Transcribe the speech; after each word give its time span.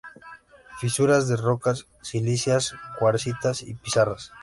Fisuras 0.79 1.27
de 1.27 1.37
rocas 1.37 1.85
silíceas, 2.01 2.73
cuarcitas 2.97 3.61
y 3.61 3.75
pizarras. 3.75 4.31